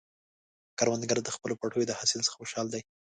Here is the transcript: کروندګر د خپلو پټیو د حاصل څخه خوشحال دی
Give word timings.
کروندګر 0.77 1.17
د 1.23 1.29
خپلو 1.35 1.53
پټیو 1.59 1.87
د 1.89 1.91
حاصل 1.99 2.19
څخه 2.25 2.37
خوشحال 2.39 2.67
دی 2.73 2.81